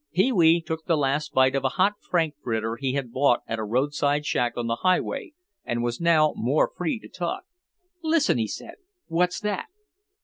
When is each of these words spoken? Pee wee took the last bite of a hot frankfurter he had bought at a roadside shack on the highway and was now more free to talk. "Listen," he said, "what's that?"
Pee 0.13 0.31
wee 0.31 0.63
took 0.63 0.85
the 0.87 0.97
last 0.97 1.31
bite 1.31 1.53
of 1.55 1.63
a 1.63 1.69
hot 1.77 1.93
frankfurter 2.01 2.75
he 2.75 2.93
had 2.93 3.11
bought 3.11 3.41
at 3.45 3.59
a 3.59 3.63
roadside 3.63 4.25
shack 4.25 4.57
on 4.57 4.65
the 4.65 4.77
highway 4.77 5.33
and 5.63 5.83
was 5.83 6.01
now 6.01 6.33
more 6.35 6.71
free 6.75 6.97
to 6.99 7.07
talk. 7.07 7.43
"Listen," 8.01 8.39
he 8.39 8.47
said, 8.47 8.77
"what's 9.07 9.39
that?" 9.41 9.67